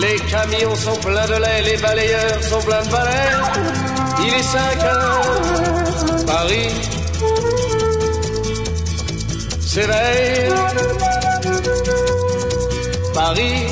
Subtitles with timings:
[0.00, 3.32] Les camions sont pleins de lait, les balayeurs sont pleins de balais.
[4.20, 6.96] Il est 5 heures, Paris
[9.76, 10.50] s'éveille.
[13.14, 13.66] Paris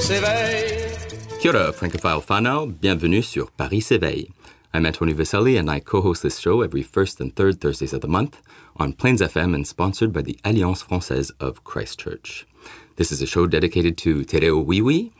[0.00, 0.72] s'éveille.
[1.40, 2.66] Kia Francophile whanau.
[2.66, 4.28] Bienvenue sur Paris s'éveille.
[4.74, 8.08] I'm Anthony Vaselli and I co-host this show every first and third Thursdays of the
[8.08, 8.40] month
[8.76, 12.46] on Plains FM and sponsored by the Alliance Française of Christchurch.
[12.96, 15.12] This is a show dedicated to Te Reo Wiwi,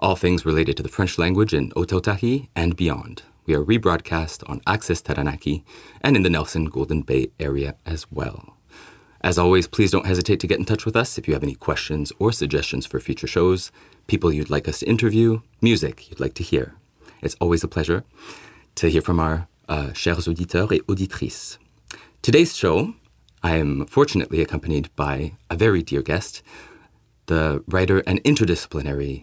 [0.00, 3.22] all things related to the French language in Otautahi and beyond.
[3.46, 5.62] We are rebroadcast on Access Taranaki
[6.00, 8.56] and in the Nelson Golden Bay area as well.
[9.20, 11.54] As always, please don't hesitate to get in touch with us if you have any
[11.54, 13.70] questions or suggestions for future shows,
[14.08, 16.74] people you'd like us to interview, music you'd like to hear.
[17.22, 18.02] It's always a pleasure
[18.74, 21.58] to hear from our uh, chers auditeurs et auditrices.
[22.22, 22.94] Today's show,
[23.40, 26.42] I am fortunately accompanied by a very dear guest,
[27.30, 29.22] the writer and interdisciplinary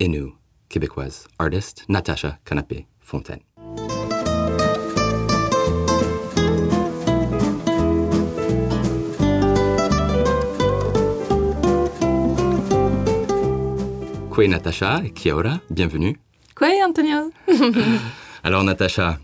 [0.00, 0.32] Innu
[0.70, 3.42] Québécoise artist, Natasha Canapé Fontaine.
[14.30, 15.02] Kwe Natasha?
[15.04, 16.16] Et Kia ora, bienvenue.
[16.54, 17.30] Quoi, Antonio?
[18.44, 19.18] Alors Natacha,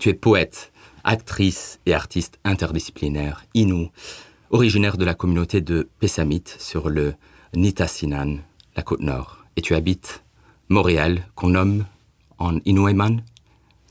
[0.00, 0.72] tu es poète,
[1.04, 3.92] actrice et artiste interdisciplinaire Innu,
[4.50, 7.14] originaire de la communauté de Pessamit sur le
[7.54, 8.38] Nitassinan,
[8.76, 9.38] la côte nord.
[9.56, 10.22] Et tu habites
[10.68, 11.84] Montréal, qu'on nomme
[12.38, 13.22] en Inueman?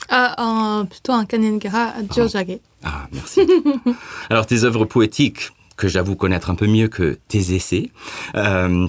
[0.09, 2.59] Ah, en, Plutôt en Kaningara, à Djojage.
[2.83, 3.41] Ah, merci.
[4.29, 7.91] Alors tes œuvres poétiques, que j'avoue connaître un peu mieux que tes essais,
[8.35, 8.87] euh,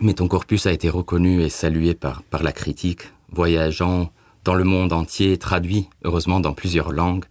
[0.00, 4.10] mais ton corpus a été reconnu et salué par, par la critique, voyageant
[4.44, 7.24] dans le monde entier, traduit heureusement dans plusieurs langues,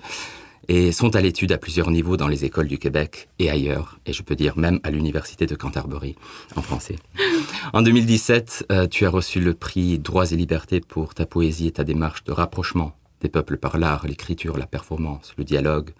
[0.74, 4.14] et sont à l'étude à plusieurs niveaux dans les écoles du Québec et ailleurs, et
[4.14, 6.16] je peux dire même à l'Université de Canterbury
[6.56, 6.96] en français.
[7.74, 11.72] En 2017, euh, tu as reçu le prix Droits et Libertés pour ta poésie et
[11.72, 15.92] ta démarche de rapprochement des peuples par l'art, l'écriture, la performance, le dialogue,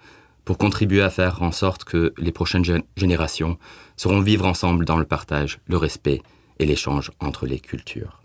[0.46, 3.58] pour contribuer à faire en sorte que les prochaines gén- générations
[3.98, 6.22] sauront vivre ensemble dans le partage, le respect
[6.60, 8.21] et l'échange entre les cultures.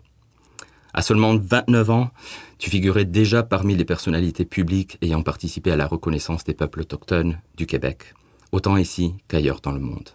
[0.97, 2.09] À seulement 29 ans,
[2.57, 7.39] tu figurais déjà parmi les personnalités publiques ayant participé à la reconnaissance des peuples autochtones
[7.55, 8.15] du Québec,
[8.51, 10.09] autant ici qu'ailleurs dans le monde.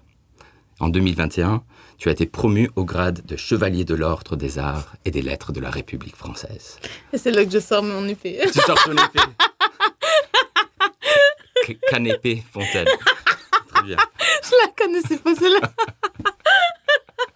[0.80, 1.62] En 2021,
[1.98, 5.52] tu as été promu au grade de chevalier de l'Ordre des Arts et des Lettres
[5.52, 6.80] de la République française.
[7.12, 8.40] Et c'est là que je sors mon épée.
[8.52, 9.20] Tu sors ton épée.
[11.64, 12.88] Ca- Canépé Fontaine.
[13.68, 13.96] Très bien.
[14.42, 15.72] je la connaissais pas, celle-là.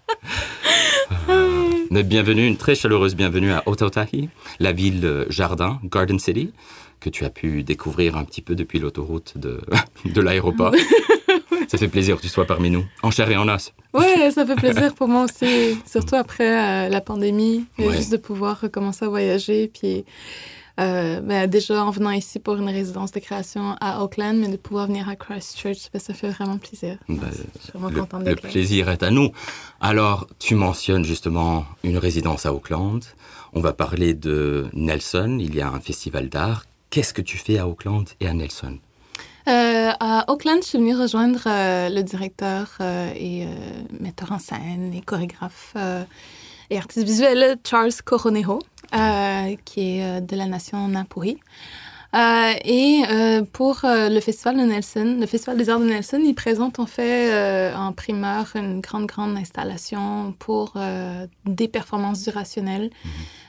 [1.91, 4.29] Bienvenue, une très chaleureuse bienvenue à Otautahi,
[4.61, 6.53] la ville euh, jardin, Garden City,
[7.01, 9.61] que tu as pu découvrir un petit peu depuis l'autoroute de,
[10.05, 10.75] de l'aéroport.
[11.69, 13.73] Ça fait plaisir que tu sois parmi nous, en chair et en os.
[13.93, 17.97] Ouais, ça fait plaisir pour moi aussi, surtout après euh, la pandémie, Ouais.
[17.97, 19.69] juste de pouvoir recommencer à voyager.
[19.75, 20.05] Puis
[20.79, 24.57] euh, ben, déjà en venant ici pour une résidence de création à Auckland, mais de
[24.57, 26.99] pouvoir venir à Christchurch, ben, ça fait vraiment plaisir.
[27.09, 29.31] Ben, Je suis vraiment le, contente le d'être plaisir est à nous.
[29.81, 33.01] Alors, tu mentionnes justement une résidence à Auckland.
[33.53, 35.39] On va parler de Nelson.
[35.41, 36.65] Il y a un festival d'art.
[36.91, 38.79] Qu'est-ce que tu fais à Auckland et à Nelson?
[39.49, 43.47] Euh, à Auckland, je suis venue rejoindre euh, le directeur euh, et
[44.01, 45.75] metteur en scène et chorégraphe
[46.69, 48.59] et artiste visuel Charles Coronejo,
[49.65, 51.39] qui est euh, de la nation Napuri.
[52.15, 56.21] Euh, et euh, pour euh, le festival de Nelson, le festival des arts de Nelson,
[56.25, 62.23] il présente en fait euh, en primeur une grande, grande installation pour euh, des performances
[62.23, 62.91] du rationnel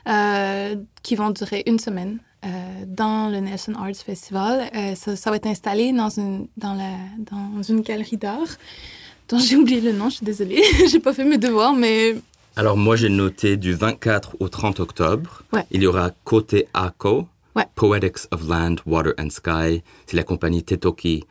[0.10, 2.48] euh, qui vont durer une semaine euh,
[2.86, 4.70] dans le Nelson Arts Festival.
[4.76, 8.58] Euh, ça, ça va être installé dans une, dans la, dans une galerie d'art
[9.30, 10.64] dont j'ai oublié le nom, je suis désolée.
[10.90, 12.16] j'ai pas fait mes devoirs, mais
[12.58, 15.44] Alors, moi, j'ai noté du 24 au 30 octobre.
[15.54, 15.64] Ouais.
[15.72, 17.66] Il y aura Kote Ako, Ouais.
[17.76, 19.84] Poetics of Land, Water and Sky.
[20.06, 21.24] C'est la compagnie Tetoki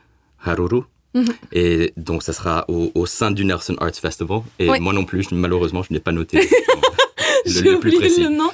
[0.43, 0.81] Haruru.
[1.13, 1.25] Mhm.
[1.53, 4.41] Et donc, ça sera au, au sein du Nelson Arts Festival.
[4.59, 4.79] Et Oui.
[4.79, 6.39] moi non plus, je- malheureusement, je n'ai pas noté.
[7.47, 8.49] J'ai oublié le nom,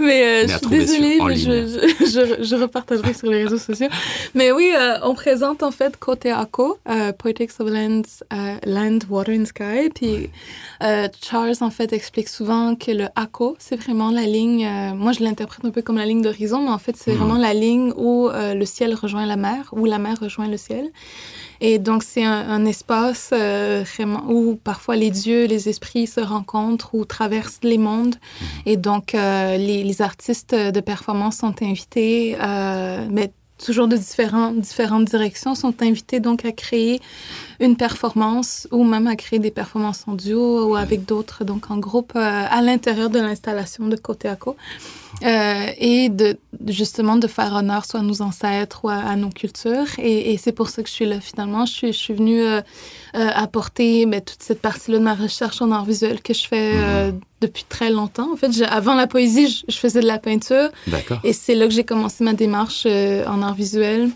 [0.00, 3.88] mais, euh, Mais je à suis désolée, mais je, je, repartagerai sur les réseaux sociaux.
[4.34, 8.02] Mais oui, euh, on présente en fait côté ACO, euh, Poetics of Lands,
[8.32, 9.88] euh, Land, Water and Sky.
[9.94, 10.30] Puis
[11.22, 15.64] Charles en fait explique souvent que le ACO, c'est vraiment la ligne, moi je l'interprète
[15.64, 17.18] un peu comme la ligne d'horizon, mais en fait c'est Mhm.
[17.18, 20.88] vraiment la ligne où le ciel rejoint la mer, où la mer rejoint le ciel.
[21.64, 26.20] Et donc, c'est un, un espace euh, vraiment où parfois les dieux, les esprits se
[26.20, 28.16] rencontrent ou traversent les mondes.
[28.66, 33.32] Et donc, euh, les, les artistes de performance sont invités, euh, mais
[33.64, 37.00] toujours de différentes directions, sont invités donc à créer
[37.60, 41.78] une performance ou même à créer des performances en duo ou avec d'autres, donc en
[41.78, 44.58] groupe, euh, à l'intérieur de l'installation de côté à côté.
[45.24, 46.36] Euh, et de
[46.66, 49.86] justement de faire honneur soit à nos ancêtres ou à, à nos cultures.
[49.98, 51.64] Et, et c'est pour ça que je suis là finalement.
[51.64, 52.60] Je suis, je suis venue euh,
[53.14, 56.72] euh, apporter ben, toute cette partie-là de ma recherche en art visuel que je fais
[56.74, 57.12] euh,
[57.42, 58.32] depuis très longtemps.
[58.32, 60.70] En fait, avant la poésie, je, je faisais de la peinture.
[60.86, 61.18] D'accord.
[61.24, 64.10] Et c'est là que j'ai commencé ma démarche euh, en art visuel.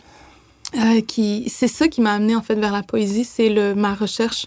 [0.77, 3.95] Euh, qui, c'est ça qui m'a amené en fait vers la poésie, c'est le ma
[3.95, 4.47] recherche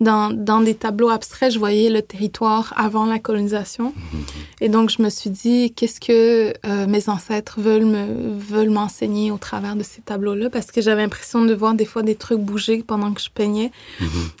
[0.00, 1.52] dans, dans des tableaux abstraits.
[1.52, 3.94] Je voyais le territoire avant la colonisation,
[4.60, 9.30] et donc je me suis dit qu'est-ce que euh, mes ancêtres veulent me veulent m'enseigner
[9.30, 12.40] au travers de ces tableaux-là, parce que j'avais l'impression de voir des fois des trucs
[12.40, 13.70] bouger pendant que je peignais,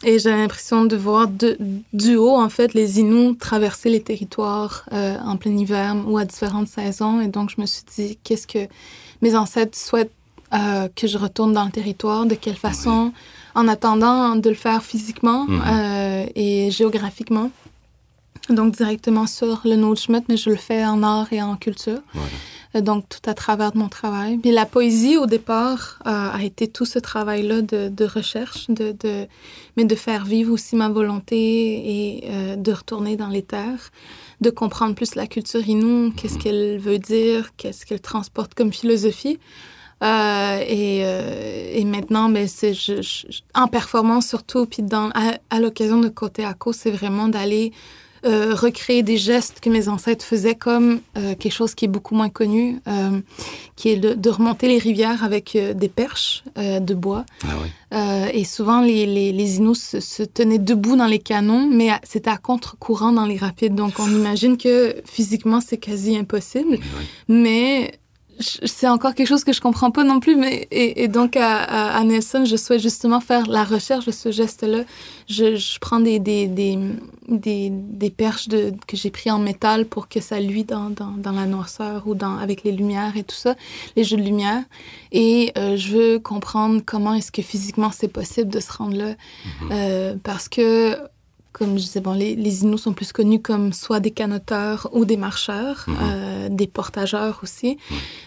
[0.02, 1.56] et j'avais l'impression de voir de,
[1.92, 6.24] du haut en fait les Inuits traverser les territoires euh, en plein hiver ou à
[6.24, 8.66] différentes saisons, et donc je me suis dit qu'est-ce que
[9.22, 10.12] mes ancêtres souhaitent
[10.54, 13.12] euh, que je retourne dans le territoire, de quelle façon,
[13.54, 15.62] en attendant de le faire physiquement Mhm.
[15.66, 17.50] euh, et géographiquement.
[18.48, 22.00] Donc directement sur le Notchmut, mais je le fais en art et en culture.
[22.14, 22.28] Voilà.
[22.76, 24.36] Euh, Donc tout à travers de mon travail.
[24.38, 29.26] Puis la poésie, au départ, a été tout ce travail-là de, de recherche, de, de,
[29.76, 31.38] mais de faire vivre aussi ma volonté
[31.96, 33.90] et de retourner dans les terres,
[34.42, 39.38] de comprendre plus la culture inou, qu'est-ce qu'elle veut dire, qu'est-ce qu'elle transporte comme philosophie.
[40.02, 42.72] Euh, et, euh, et maintenant, ben, c'est
[43.54, 47.72] en performance surtout, puis dans, à, à l'occasion de Côté ACO, c'est vraiment d'aller
[48.24, 52.28] euh, recréer des gestes que mes ancêtres faisaient comme quelque chose qui est beaucoup moins
[52.28, 52.80] connu,
[53.76, 57.24] qui est de, de remonter les rivières avec des perches de bois.
[57.92, 61.90] Ah et souvent, les, les, les Inuits se, se tenaient debout dans les canons, mais
[61.90, 63.74] à- c'était à contre-courant dans les rapides.
[63.74, 66.78] Donc, on imagine que physiquement, c'est quasi impossible.
[67.28, 67.98] Mais
[68.40, 70.36] c'est encore quelque chose que je comprends pas non plus.
[70.36, 74.12] Mais, et, et donc, à, à, à Nelson, je souhaite justement faire la recherche de
[74.12, 74.84] ce geste-là.
[75.28, 76.78] Je, je prends des, des, des,
[77.28, 81.12] des, des perches de, que j'ai pris en métal pour que ça luit dans, dans,
[81.16, 83.54] dans la noirceur ou dans, avec les lumières et tout ça,
[83.96, 84.62] les jeux de lumière.
[85.12, 89.14] Et euh, je veux comprendre comment est-ce que physiquement c'est possible de se rendre là.
[89.70, 90.96] Euh, parce que,
[91.58, 95.04] comme je disais, bon, les, les Inuits sont plus connus comme soit des canoteurs ou
[95.04, 95.96] des marcheurs, Mhm.
[96.02, 97.78] euh, des portageurs aussi.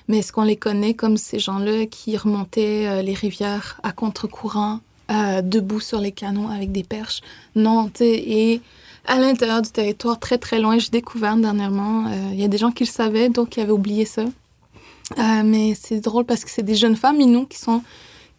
[0.07, 4.79] Mais est-ce qu'on les connaît comme ces gens-là qui remontaient euh, les rivières à contre-courant,
[5.11, 7.21] euh, debout sur les canaux avec des perches?
[7.55, 8.61] Non, tu sais, et
[9.05, 12.71] à l'intérieur du territoire, très très loin, j'ai découvert dernièrement, il y a des gens
[12.71, 14.25] qui le savaient, donc qui avaient oublié ça.
[15.43, 17.81] Mais c'est drôle parce que c'est des jeunes femmes Inuits qui sont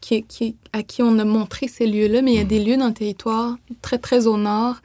[0.03, 2.77] qui, qui, à qui on a montré ces lieux-là, mais il y a des lieux
[2.77, 4.77] dans le territoire très, très au nord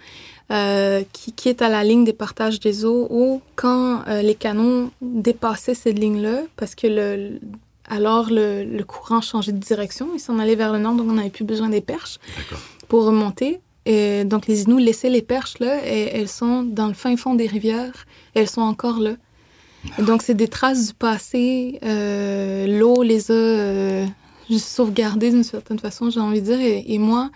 [0.51, 4.35] euh, qui, qui est à la ligne des partages des eaux où, quand euh, les
[4.35, 7.39] canons dépassaient cette ligne-là, parce que le,
[7.89, 11.13] alors le, le courant changeait de direction, il s'en allait vers le nord, donc on
[11.19, 12.19] n'avait plus besoin des perches
[12.87, 13.59] pour remonter.
[13.85, 17.35] Et donc les Inuits laissaient les perches là, et elles sont dans le fin fond
[17.35, 19.15] des rivières, et elles sont encore là.
[19.97, 21.79] Et donc c'est des traces du passé.
[21.83, 24.05] euh, L'eau les a
[24.49, 26.59] juste sauvegardées d'une certaine façon, j'ai envie de dire.
[26.59, 27.29] Et, et moi,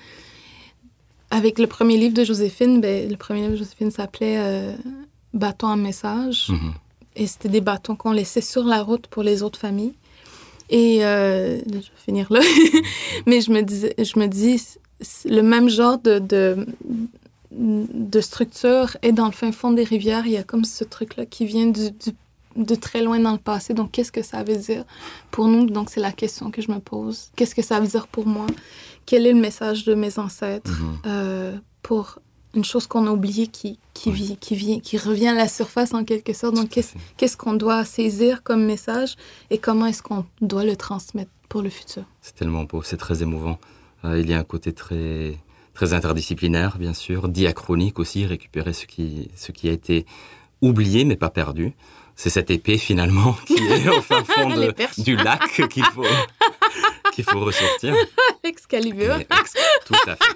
[1.29, 4.73] avec le premier livre de Joséphine, ben, le premier livre de Joséphine s'appelait euh,
[5.33, 6.47] Bâton à message.
[6.49, 6.73] Mhm.
[7.15, 9.93] Et c'était des bâtons qu'on laissait sur la route pour les autres familles.
[10.69, 12.39] Et euh, je vais finir là.
[13.25, 14.61] Mais je me, disais, je me dis,
[15.25, 16.65] le même genre de, de,
[17.51, 20.25] de structure est dans le fin fond des rivières.
[20.25, 22.15] Il y a comme ce truc-là qui vient du, du-
[22.55, 23.73] de très loin dans le passé.
[23.73, 24.83] Donc, qu'est-ce que ça veut dire
[25.31, 25.65] pour nous?
[25.67, 27.29] Donc, c'est la question que je me pose.
[27.35, 28.47] Qu'est-ce que ça veut dire pour moi?
[29.05, 30.97] Quel est le message de mes ancêtres Mhm.
[31.05, 32.19] euh, pour
[32.53, 35.93] une chose qu'on a oubliée qui, qui, vit, qui, vient, qui revient à la surface
[35.93, 36.55] en quelque sorte?
[36.55, 39.15] Donc, qu'est-ce qu'est-ce qu'on doit saisir comme message
[39.49, 42.03] et comment est-ce qu'on doit le transmettre pour le futur?
[42.21, 43.57] C'est tellement beau, c'est très émouvant.
[44.03, 45.37] Euh, il y a un côté très,
[45.73, 50.05] très interdisciplinaire, bien sûr, diachronique aussi, récupérer ce qui, ce qui a été
[50.61, 51.73] oublié mais pas perdu.
[52.23, 56.05] C'est cette épée finalement qui est au fin fond de- du lac qu'il faut,
[57.13, 57.95] qu'il faut ressortir.
[58.43, 59.15] Excalibur.
[59.15, 59.55] Ex-
[59.87, 60.35] Tout à fait.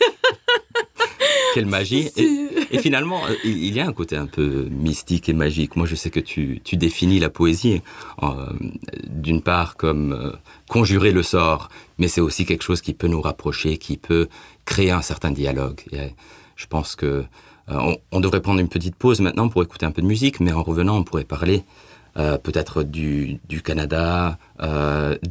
[1.54, 2.10] Quelle magie.
[2.72, 5.76] Et finalement, euh, il y a un côté un peu mystique et magique.
[5.76, 7.82] Moi, je sais que tu, tu définis la poésie
[8.24, 8.28] euh,
[9.06, 10.32] d'une part comme euh,
[10.68, 11.68] conjurer le sort,
[11.98, 14.28] mais c'est aussi quelque chose qui peut nous rapprocher, qui peut
[14.64, 15.82] créer un certain dialogue.
[15.92, 16.14] Et
[16.56, 17.24] je pense que
[17.68, 20.52] on, on, devrait prendre une petite pause maintenant pour écouter un peu de musique, mais
[20.52, 21.64] en revenant, on pourrait parler
[22.14, 24.38] peut-être du, Canada,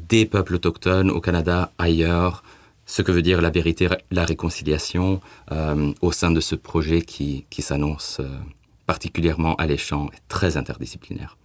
[0.07, 2.43] des peuples autochtones au Canada, ailleurs,
[2.89, 5.21] ce que veut dire la vérité, la réconciliation
[5.51, 8.27] euh, au sein de ce projet qui, qui s'annonce euh,
[8.88, 11.38] particulièrement alléchant et très interdisciplinaire.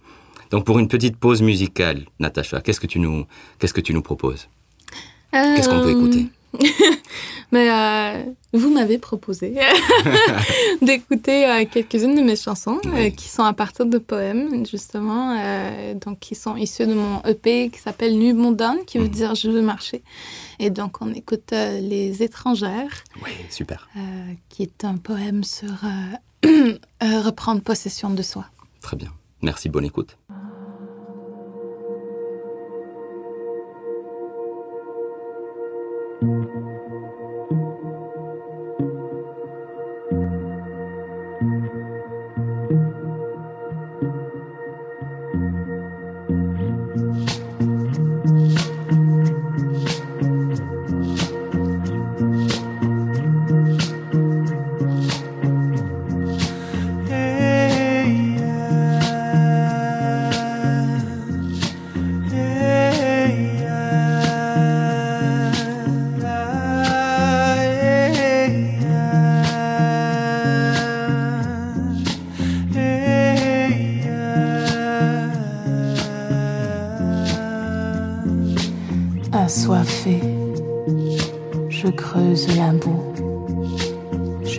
[0.49, 3.27] Donc pour une petite pause musicale, Natacha, qu'est-ce que tu nous,
[3.59, 4.47] qu'est-ce que tu nous proposes?
[5.55, 6.27] Qu'est-ce qu'on peut écouter?
[7.51, 8.23] Mais euh,
[8.55, 9.55] vous m'avez proposé
[10.81, 15.93] d'écouter euh, quelques-unes de mes chansons euh, qui sont à partir de poèmes, justement, euh,
[15.93, 19.11] donc qui sont issus de mon EP qui s'appelle Nuit mondaine, qui veut mhm.
[19.11, 20.03] dire Je veux marcher.
[20.59, 23.03] Et donc, on écoute Les étrangères.
[23.23, 23.89] Oui, super.
[24.49, 25.73] qui est un poème sur
[27.01, 28.45] reprendre possession de soi.
[28.81, 29.11] Très bien.
[29.41, 30.17] Merci, bonne écoute.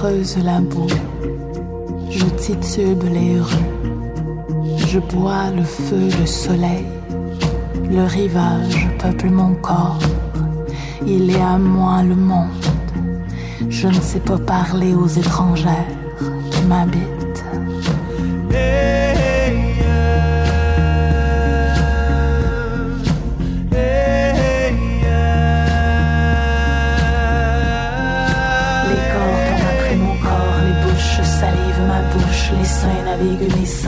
[0.00, 0.86] creuse la boue.
[2.10, 3.74] Je titube les rues,
[4.88, 6.86] je bois le feu, le soleil,
[7.90, 9.98] le rivage peuple mon corps,
[11.06, 12.66] il est à moi le monde,
[13.68, 15.94] je ne sais pas parler aux étrangères
[16.50, 17.44] qui m'habitent.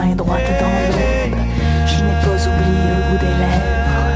[0.02, 1.38] Seins droites dans l'aube.
[1.86, 4.10] Je n'ai pas oublié le goût des lèvres.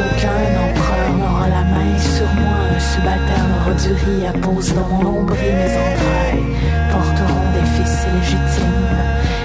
[0.00, 2.58] Aucun empereur n'aura la main sur moi.
[2.74, 5.54] Un subalterne aura du riz à pose dans mon nombril.
[5.60, 6.48] Mes entrailles
[6.90, 8.98] porteront des fils illégitimes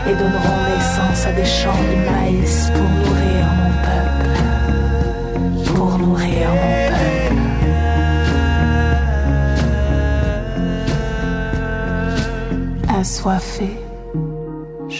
[0.07, 4.33] et donneront naissance à des champs de maïs pour nourrir mon peuple.
[5.75, 7.41] Pour nourrir mon peuple.
[12.99, 13.78] Assoiffé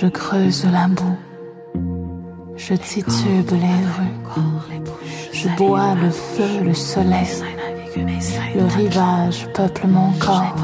[0.02, 1.18] je creuse la boue,
[2.56, 4.42] je titube les rues,
[5.34, 7.28] je bois le feu, le soleil,
[8.56, 10.56] le rivage peuple mon corps.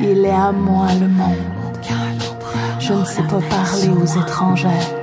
[0.00, 1.34] Il est à moi le monde.
[2.78, 4.95] Je ne sais pas parler aux étrangères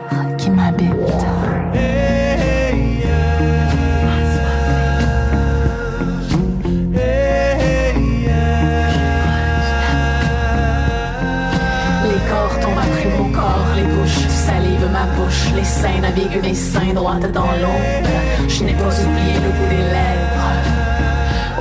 [15.55, 18.09] les seins naviguent mes seins droites dans l'ombre.
[18.47, 20.23] Je n'ai pas oublié le goût des lèvres.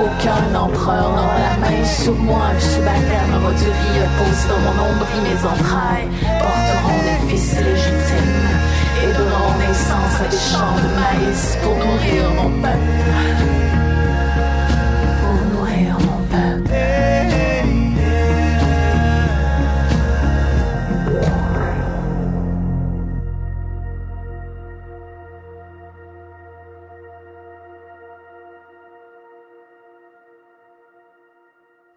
[0.05, 2.45] Aucun empereur n'aura la main sur moi.
[2.59, 6.09] Subalterne aura du riz pose dans mon ombre et mes entrailles
[6.41, 8.49] porteront des fils légitimes
[9.03, 13.62] et donneront naissance à des champs de maïs pour nourrir mon peuple.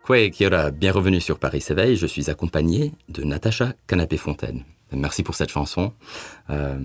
[0.05, 1.95] Kwe Kiora, bienvenue sur Paris s'éveille.
[1.95, 4.63] Je suis accompagné de Natacha Canapé-Fontaine.
[4.91, 5.93] Merci pour cette chanson.
[6.51, 6.77] Euh,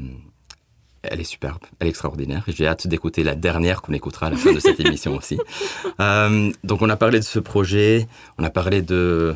[1.03, 2.45] elle est superbe, elle est extraordinaire.
[2.49, 5.39] J'ai hâte d'écouter la dernière qu'on écoutera à la fin de cette émission aussi.
[6.01, 8.09] Euh, donc on a parlé de ce projet,
[8.39, 9.35] on a parlé de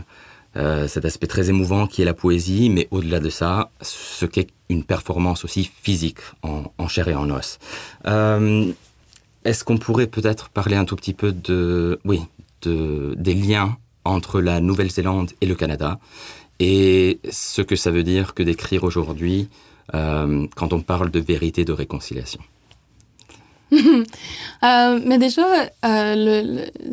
[0.56, 4.48] euh, cet aspect très émouvant qui est la poésie, mais au-delà de ça, ce qu'est
[4.70, 7.58] une performance aussi physique en, en chair et en os.
[9.44, 12.22] Est-ce qu'on pourrait peut-être parler un tout petit peu de, oui,
[12.66, 15.98] de, des liens entre la Nouvelle-Zélande et le Canada
[16.60, 19.48] et ce que ça veut dire que d'écrire aujourd'hui
[19.94, 22.40] euh, quand on parle de vérité, de réconciliation
[24.62, 25.44] Euh, mais déjà,
[25.84, 26.92] euh, le, le-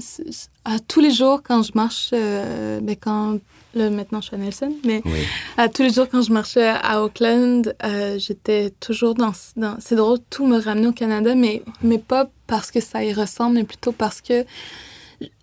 [0.66, 3.38] à tous les jours, quand je marche, euh, ben quand,
[3.76, 5.20] là, maintenant je suis à Nelson, mais Oui.
[5.58, 9.96] à tous les jours quand je marchais à Auckland, euh, j'étais toujours dans, dans- C'est
[9.96, 13.64] drôle, tout me ramenait au Canada, mais, mais pas parce que ça y ressemble, mais
[13.64, 14.44] plutôt parce que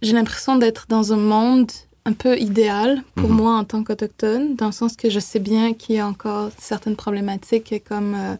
[0.02, 1.70] j'ai l'impression d'être dans un monde
[2.04, 3.36] un peu idéal pour Mhm.
[3.36, 6.48] moi en tant qu'autochtone, dans le sens que je sais bien qu'il y a encore
[6.58, 8.34] certaines problématiques comme, euh,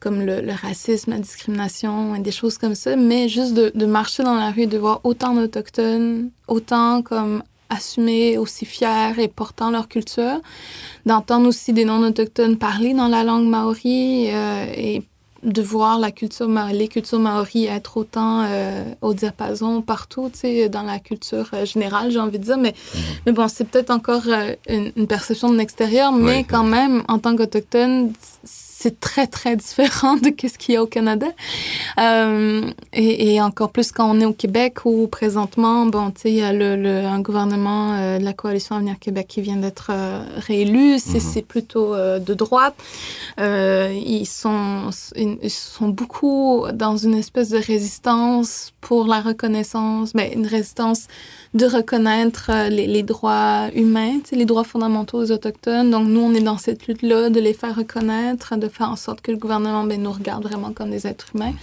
[0.00, 3.86] comme le, le racisme, la discrimination et des choses comme ça, mais juste de, de
[3.86, 9.28] marcher dans la rue et de voir autant d'autochtones, autant comme assumés, aussi fiers et
[9.28, 10.40] portant leur culture,
[11.04, 15.02] d'entendre aussi des non-autochtones parler dans la langue maori euh, et
[15.42, 20.68] de voir la culture les cultures maoris être autant euh, au diapason partout, tu sais,
[20.68, 22.58] dans la culture euh, générale, j'ai envie de dire.
[22.58, 22.74] Mais,
[23.26, 26.44] mais bon, c'est peut-être encore euh, une, une perception de l'extérieur, mais Oui.
[26.44, 28.12] quand même, en tant qu'autochtone,
[28.78, 31.28] c'est très, très différent de ce qu'il y a au Canada.
[31.98, 36.30] Euh, et, et encore plus quand on est au Québec où présentement, bon, tu sais,
[36.30, 39.56] il y a le, le- un gouvernement euh, de la coalition Avenir Québec qui vient
[39.56, 40.98] d'être euh, réélu.
[40.98, 41.94] C'est c'est plutôt
[42.28, 42.76] de droite.
[43.38, 50.46] Ils, sont, ils sont beaucoup dans une espèce de résistance pour la reconnaissance, ben, une
[50.46, 51.02] résistance
[51.54, 55.90] de reconnaître les, les droits humains, les droits fondamentaux des Autochtones.
[55.90, 59.20] Donc, nous, on est dans cette lutte-là de les faire reconnaître, de faire en sorte
[59.20, 61.54] que le gouvernement ben, nous regarde vraiment comme des êtres humains.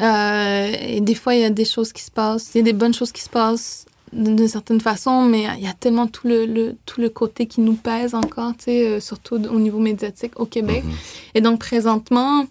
[0.00, 2.64] Euh, et des fois, il y a des choses qui se passent, il y a
[2.64, 6.26] des bonnes choses qui se passent d'une certaine façon, mais il y a tellement tout
[6.28, 10.46] le, le- tout le côté qui nous pèse encore, euh, surtout au niveau médiatique au
[10.46, 10.84] Québec.
[10.84, 10.92] Mhm.
[11.34, 12.44] Et donc, présentement,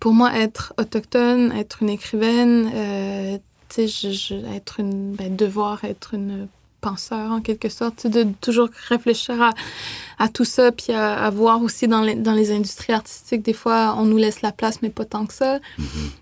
[0.00, 3.38] pour moi, être autochtone, être une écrivaine, euh,
[3.76, 6.48] je- être une, ben, devoir être une
[6.82, 9.50] penseur en quelque sorte, de toujours réfléchir à,
[10.18, 13.54] à tout ça, puis à, à voir aussi dans les, dans les industries artistiques, des
[13.54, 15.58] fois, on nous laisse la place, mais pas tant que ça.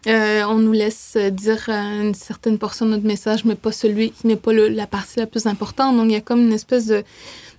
[0.06, 3.72] Euh, on nous laisse euh, dire euh, une certaine portion de notre message, mais pas
[3.72, 5.96] celui qui n'est pas le- la partie la plus importante.
[5.96, 7.02] Donc, il y a comme une espèce de,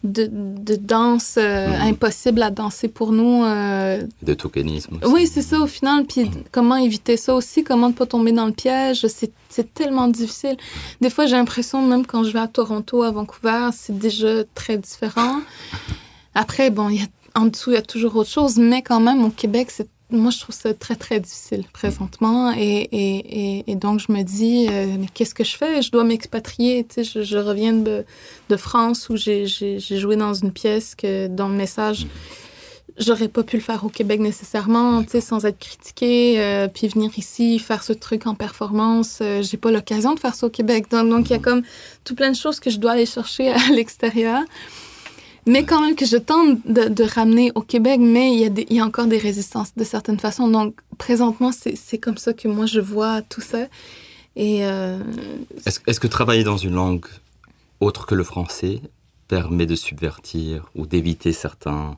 [0.04, 1.90] de, de danse euh, Mhm.
[1.94, 3.44] impossible à danser pour nous.
[3.44, 5.14] euh, De tokenisme aussi.
[5.14, 6.06] oui, c'est ça au final.
[6.06, 10.58] Puis comment éviter ça aussi, comment ne pas tomber dans le piège, c'est tellement difficile.
[11.02, 14.78] Des fois, j'ai l'impression, même quand je vais à Toronto, à Vancouver, c'est déjà très
[14.78, 15.40] différent.
[16.34, 19.24] Après, bon, y a, en dessous, il y a toujours autre chose, mais quand même,
[19.24, 22.54] au Québec, c'est moi, je trouve ça très, très difficile présentement.
[22.54, 25.82] Et, et, et, et donc, je me dis, euh, mais qu'est-ce que je fais?
[25.82, 26.86] Je dois m'expatrier.
[26.86, 28.06] Tu sais, je, je reviens de,
[28.50, 29.46] de France où j'ai
[29.80, 32.08] joué dans une pièce que, dont le message
[32.98, 36.88] j'aurais pas pu le faire au Québec nécessairement, tu sais, sans être critiquée, euh, puis
[36.88, 40.50] venir ici faire ce truc en performance, euh, j'ai pas l'occasion de faire ça au
[40.50, 40.86] Québec.
[40.92, 41.64] Donc, donc il y a comme
[42.04, 44.42] tout plein de choses que je dois aller chercher à l'extérieur.
[45.48, 49.08] Mais quand même que je tente de, ramener au Québec, mais il y, a encore
[49.08, 50.48] des résistances de certaines façons.
[50.48, 53.66] Donc, présentement, c'est comme ça que moi, je vois tout ça.
[54.38, 55.00] Euh,
[55.66, 57.06] Est-ce que travailler dans une langue
[57.80, 58.82] autre que le français
[59.28, 61.98] permet de subvertir ou d'éviter certains,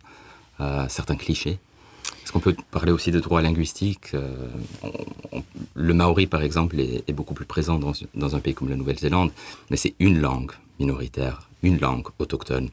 [0.62, 1.60] euh, certains clichés?
[2.24, 4.48] Est-ce qu'on peut parler aussi de droit linguistique Euh,
[5.74, 7.78] Le maori, par exemple, est, beaucoup plus présent
[8.14, 9.32] dans un pays comme la Nouvelle-Zélande,
[9.70, 12.70] mais c'est une langue minoritaire, une langue autochtone.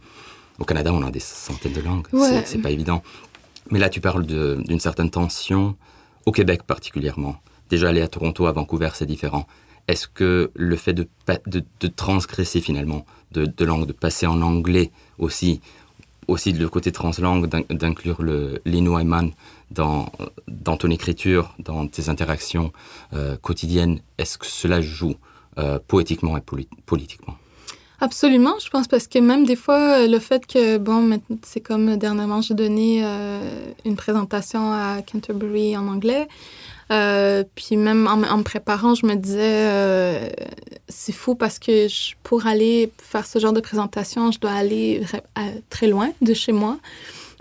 [0.60, 2.42] Au Canada, on a des centaines de langues, Ouais.
[2.44, 3.02] c'est- pas évident.
[3.70, 5.76] Mais là, tu parles d'une certaine tension,
[6.26, 7.36] au Québec particulièrement.
[7.70, 9.46] Déjà, aller à Toronto, à Vancouver, c'est différent.
[9.88, 14.26] Est-ce que le fait de, pa- de, de transgresser finalement de, de langue, de passer
[14.26, 15.60] en anglais aussi,
[16.28, 18.22] aussi le côté translangue, d'in- d'inclure
[18.64, 19.30] l'inuaiman
[19.70, 20.10] dans,
[20.48, 22.72] dans ton écriture, dans tes interactions
[23.14, 25.14] euh, quotidiennes, est-ce que cela joue
[25.58, 27.36] euh, poétiquement et poli- politiquement?
[28.02, 31.90] Absolument, je pense, parce que même des fois, euh, le fait que, bon, c'est comme
[31.90, 33.40] euh, dernièrement, j'ai donné euh,
[33.84, 36.26] une présentation à Canterbury en anglais.
[36.90, 40.28] Euh, puis même en, en me préparant, je me disais, euh,
[40.88, 45.02] c'est fou parce que je- pour aller faire ce genre de présentation, je dois aller
[45.36, 46.78] à- très loin de chez moi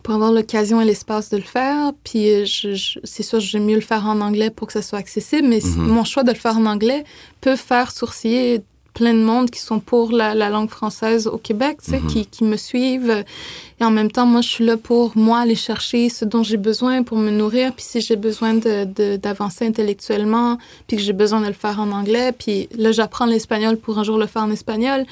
[0.04, 1.94] pour avoir l'occasion et l'espace de le faire.
[2.04, 5.00] Puis je, je- c'est sûr, j'aime mieux le faire en anglais pour que ça soit
[5.00, 5.88] accessible, mais Mhm.
[5.88, 7.04] mon choix de le faire en anglais
[7.42, 8.62] peut faire sourciller
[8.94, 12.26] plein de monde qui sont pour la, la langue française au Québec, tu sais, qui,
[12.26, 13.24] qui me suivent.
[13.80, 16.58] Et en même temps, moi, je suis là pour moi aller chercher ce dont j'ai
[16.58, 17.74] besoin pour me nourrir.
[17.74, 21.80] Puis si j'ai besoin de, de- d'avancer intellectuellement, puis que j'ai besoin de le faire
[21.80, 25.06] en anglais, puis là, j'apprends l'espagnol pour un jour le faire en espagnol.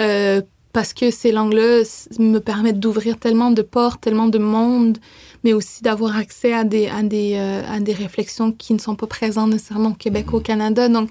[0.00, 0.40] euh,
[0.74, 1.82] parce que ces langues-là
[2.18, 4.98] me permettent d'ouvrir tellement de portes, tellement de monde,
[5.42, 8.94] mais aussi d'avoir accès à des, à, des, euh, à des réflexions qui ne sont
[8.94, 10.88] pas présentes nécessairement au Québec ou au Canada.
[10.88, 11.08] Donc,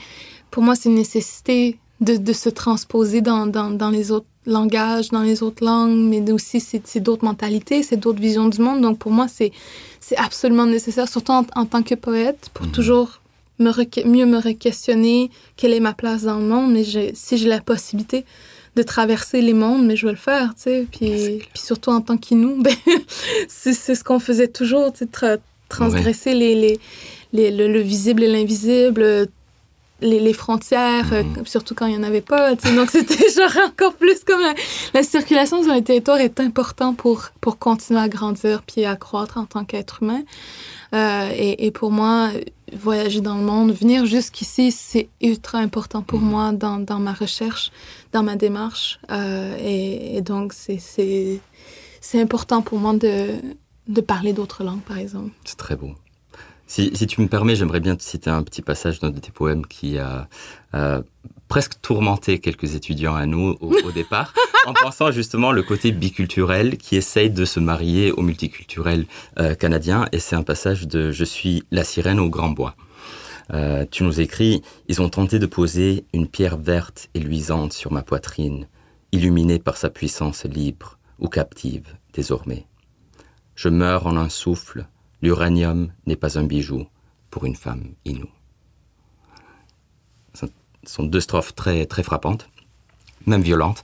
[0.52, 5.10] pour moi, c'est une nécessité de, de se transposer dans, dans, dans les autres langages,
[5.10, 8.82] dans les autres langues, mais aussi c'est c'est d'autres mentalités, c'est d'autres visions du monde.
[8.82, 9.52] Donc, pour moi, c'est
[10.00, 13.22] c'est absolument nécessaire, surtout en, en tant que poète, pour toujours
[13.60, 13.72] me
[14.06, 16.72] mieux me re-questionner quelle est ma place dans le monde.
[16.72, 16.84] Mais
[17.14, 18.24] si j'ai la possibilité
[18.76, 20.86] de traverser les mondes, mais je vais le faire, tu sais.
[20.92, 22.76] Puis, puis surtout en tant qu'Inou, ben,
[23.48, 26.80] c'est c'est ce qu'on faisait toujours, tu sais, tra- transgresser les, les,
[27.34, 29.28] les- le, le visible et l'invisible,
[30.02, 32.56] les, les frontières, euh, surtout quand il n'y en avait pas.
[32.56, 34.54] Donc c'était genre encore plus comme la,
[34.94, 39.38] la circulation sur les territoires est important pour, pour continuer à grandir puis à croître
[39.38, 40.24] en tant qu'être humain.
[40.94, 42.30] Euh, et, et pour moi,
[42.74, 47.72] voyager dans le monde, venir jusqu'ici, c'est ultra important pour moi dans, dans ma recherche,
[48.14, 49.00] dans ma démarche.
[49.12, 51.42] Euh, et, et donc, c'est
[52.14, 53.36] important pour moi de,
[53.88, 55.32] de parler d'autres langues, par exemple.
[55.44, 55.92] C'est très beau.
[56.68, 59.66] Si, tu me permets, j'aimerais bien te citer un petit passage d'un de tes poèmes
[59.66, 60.28] qui a
[61.48, 64.34] presque tourmenté quelques étudiants à nous au, au départ,
[64.66, 69.06] en pensant justement le côté biculturel qui essaye de se marier au multiculturel
[69.40, 70.08] euh, canadien.
[70.12, 72.76] Et c'est un passage de Je suis la sirène au grand bois.
[73.54, 77.92] Euh, tu nous écris Ils ont tenté de poser une pierre verte et luisante sur
[77.92, 78.68] ma poitrine,
[79.12, 82.66] illuminée par sa puissance libre ou captive désormais.
[83.56, 84.86] Je meurs en un souffle,
[85.22, 86.86] l'uranium n'est pas un bijou
[87.30, 88.30] pour une femme inoue.
[90.34, 90.46] Ce
[90.86, 92.50] sont deux strophes très, très frappantes,
[93.26, 93.84] même violentes.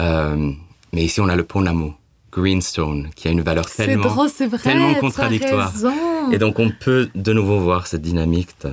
[0.00, 0.52] Euh,
[0.92, 1.94] mais ici, on a le Ponamo,
[2.32, 4.58] Greenstone, qui a une valeur tellement, drôle, c'est vrai.
[4.58, 5.72] tellement contradictoire.
[6.32, 8.72] Et donc, on peut de nouveau voir cette dynamique de,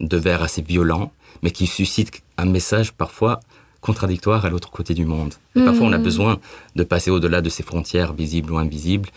[0.00, 1.12] de vers assez violents,
[1.42, 3.40] mais qui suscite un message parfois
[3.80, 5.34] contradictoire à l'autre côté du monde.
[5.56, 6.04] Et parfois, on a Mhm.
[6.04, 6.38] besoin
[6.76, 9.08] de passer au-delà de ces frontières visibles ou invisibles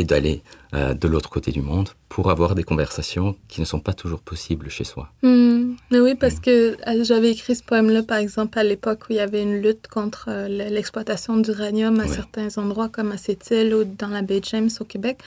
[0.00, 0.42] et d'aller
[0.74, 4.20] euh, de l'autre côté du monde pour avoir des conversations qui ne sont pas toujours
[4.20, 5.04] possibles chez soi.
[5.22, 5.74] Hmm.
[5.90, 9.16] Mais oui, parce que euh, j'avais écrit ce poème-là, par exemple, à l'époque où il
[9.16, 12.08] y avait une lutte contre euh, le- l'exploitation d'uranium à Ouais.
[12.20, 15.18] certains endroits, comme à Sept-Îles ou dans la baie James au Québec.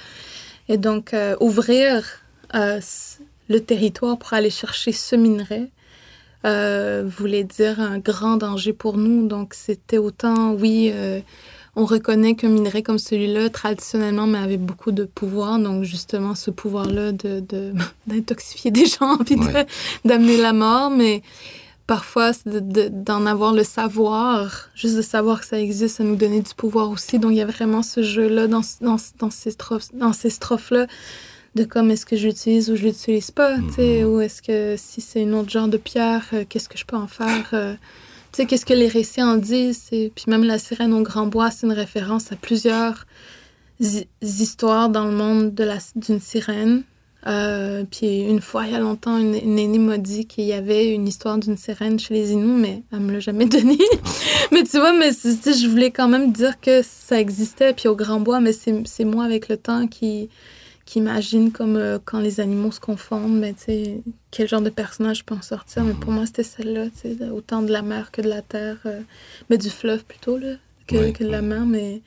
[0.69, 2.03] Et donc, euh, ouvrir
[2.55, 2.79] euh,
[3.49, 5.69] le territoire pour aller chercher ce minerai
[6.45, 9.27] euh, voulait dire un grand danger pour nous.
[9.27, 11.19] Donc, c'était autant, oui, euh,
[11.75, 15.57] on reconnaît qu'un minerai comme celui-là, traditionnellement, mais avait beaucoup de pouvoir.
[15.59, 17.73] Donc, justement, ce pouvoir-là de, de-
[18.07, 19.65] d'intoxifier des gens, puis Ouais.
[20.05, 20.89] d'amener la mort.
[20.91, 21.23] Mais
[21.87, 26.41] parfois, de- d'en avoir le savoir, juste de savoir que ça existe, ça nous donnait
[26.41, 27.17] du pouvoir aussi.
[27.19, 30.87] Donc, il y a vraiment ce jeu-là dans, dans, dans ces strophes, dans ces strophes-là
[31.55, 35.01] de comme est-ce que je l'utilise ou je l'utilise pas, sais, ou est-ce que si
[35.01, 37.75] c'est un autre genre de pierre, euh, qu'est-ce que je peux en faire, euh,
[38.33, 41.27] tu sais, qu'est-ce que les récits en disent, et puis même la sirène au grand
[41.27, 43.05] bois, c'est une référence à plusieurs
[43.79, 45.53] hi- histoires dans le monde
[45.95, 46.83] d'une sirène.
[47.27, 50.93] Euh, puis une fois, il y a longtemps, une, aînée m'a dit qu'il y avait
[50.93, 53.77] une histoire d'une sirène chez les Inuits, mais elle me l'a jamais donnée.
[54.51, 58.19] mais tu vois, mais je voulais quand même dire que ça existait, puis au Grand
[58.19, 60.29] Bois, mais c'est moi avec le temps qui,
[60.85, 64.69] qui imagine comme euh, quand les animaux se confondent, mais tu sais, quel genre de
[64.69, 65.83] personnage je peux en sortir.
[65.83, 68.41] Mais pour moi, c'était celle-là, tu sais, de- autant de la mer que de la
[68.41, 69.01] terre, euh,
[69.49, 70.55] mais du fleuve plutôt, là,
[70.87, 72.01] que, Ouais, que de la mer, mais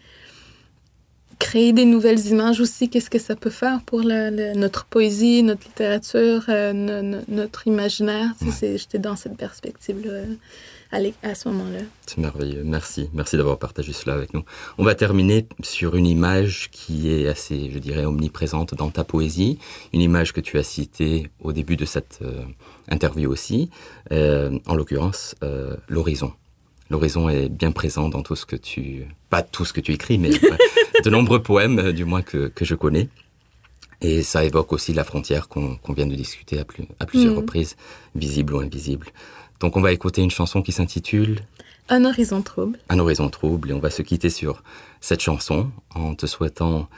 [1.38, 5.42] créer des nouvelles images aussi, qu'est-ce que ça peut faire pour la- la- notre poésie,
[5.42, 8.30] notre littérature, euh, no- no- notre imaginaire?
[8.40, 11.80] Tu sais, J'étais dans cette perspective-là euh, à, ce moment-là.
[12.06, 12.62] C'est merveilleux.
[12.64, 13.10] Merci.
[13.12, 14.44] Merci d'avoir partagé cela avec nous.
[14.78, 19.58] On va terminer sur une image qui est assez, je dirais, omniprésente dans ta poésie.
[19.92, 22.42] Une image que tu as citée au début de cette euh,
[22.88, 23.68] interview aussi.
[24.12, 25.34] Euh, en l'occurrence,
[25.88, 26.32] l'horizon.
[26.88, 29.06] L'horizon est bien présent dans tout ce que tu...
[29.28, 30.30] Pas tout ce que tu écris, mais
[31.04, 33.08] de nombreux poèmes, euh, du moins que, que je connais.
[34.02, 37.38] Et ça évoque aussi la frontière qu'on vient de discuter à, plus, à plusieurs Mhm.
[37.38, 37.76] reprises,
[38.14, 39.06] visible ou invisible.
[39.60, 41.40] Donc on va écouter une chanson qui s'intitule
[41.88, 42.78] Un horizon trouble.
[42.90, 44.62] un horizon trouble et on va se quitter sur
[45.00, 46.88] cette chanson en te souhaitant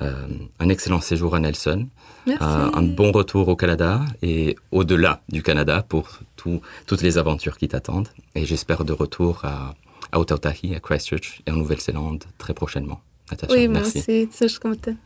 [0.00, 0.26] euh,
[0.58, 1.86] un excellent séjour à Nelson,
[2.26, 2.42] Merci.
[2.44, 7.56] un, un bon retour au Canada et au-delà du Canada pour tout- toutes les aventures
[7.58, 8.08] qui t'attendent.
[8.36, 9.74] Et j'espère de retour à,
[10.12, 13.00] à Otautahi, à Christchurch et en Nouvelle-Zélande très prochainement.
[13.30, 13.98] Natacha, Oui, moi merci.
[13.98, 14.28] aussi.
[14.28, 14.96] Tsushkumute.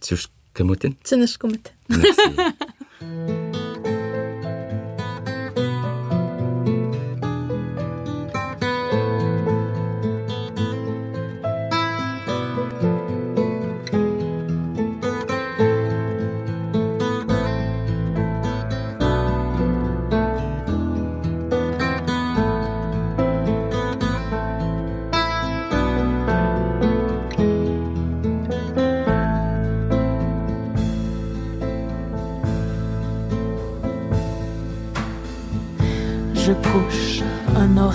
[0.00, 0.94] Tsushkamoten.
[1.02, 1.74] Tsunushkumute.
[1.88, 2.20] Merci.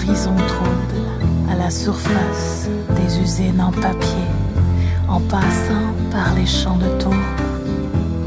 [0.10, 4.28] Un horizon trouble à la surface des usines en papier.
[5.08, 7.16] En passant par les champs de tourbe,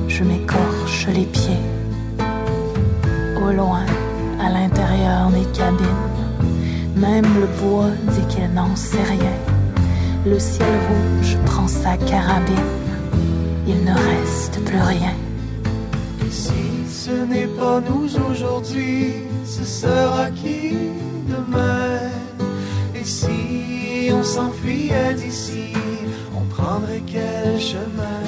[0.08, 1.64] je m'écorche les pieds.
[3.36, 3.84] Au loin,
[4.40, 5.86] à l'intérieur des cabines,
[6.96, 9.36] même le bois dit qu'il n'en sait rien.
[10.26, 12.70] Le ciel rouge prend sa carabine.
[13.66, 15.14] Il ne reste plus rien.
[16.30, 16.52] Si
[16.88, 19.14] ce n'est pas nous aujourd'hui,
[19.44, 20.76] ce sera qui?
[22.94, 25.72] Et si on s'enfuyait d'ici,
[26.36, 28.22] on prendrait quel chemin?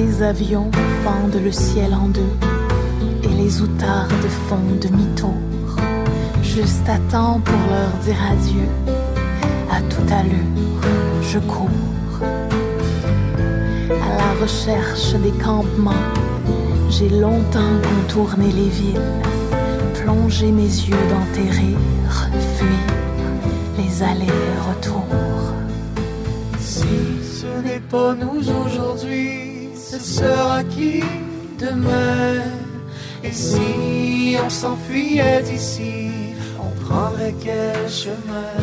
[0.00, 0.70] Les avions
[1.04, 2.34] fendent le ciel en deux
[3.22, 5.34] et les outardes font demi-tour,
[6.42, 8.68] juste à temps pour leur dire adieu.
[9.70, 10.80] À toute allure,
[11.20, 11.68] je cours
[13.90, 16.06] à la recherche des campements.
[16.88, 19.10] J'ai longtemps contourné les villes,
[20.02, 22.86] plongé mes yeux dans tes rires, fuir
[23.76, 25.04] les allers-retours.
[26.58, 26.88] Si
[27.22, 29.49] ce n'est pas nous aujourd'hui,
[30.02, 31.02] sera qui
[31.58, 32.42] demain?
[33.22, 36.10] Et si on s'enfuyait d'ici,
[36.58, 38.56] on prendrait quel chemin?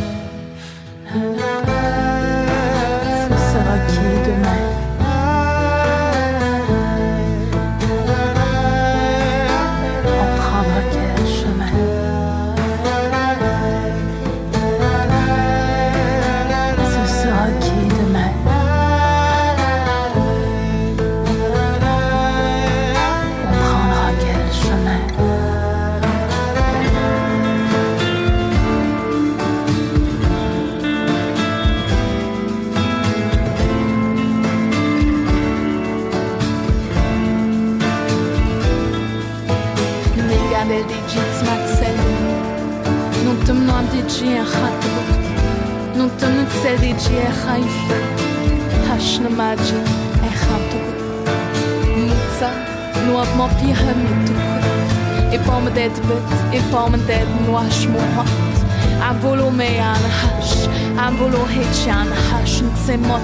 [62.87, 63.21] Hacemos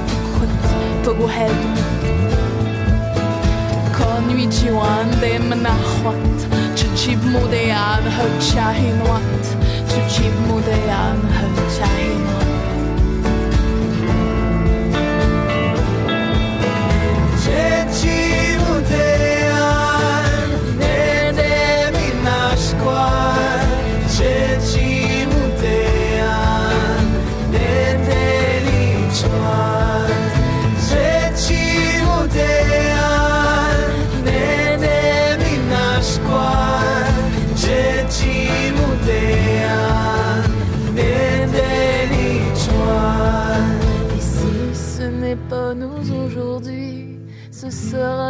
[1.06, 1.30] todo
[3.98, 6.38] Konnichiwa de mnahwat
[6.76, 9.44] Chuchib mudean ho chahinwat
[9.88, 11.48] Chuchib mudean ho
[11.78, 12.53] chahinwat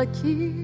[0.06, 0.63] pas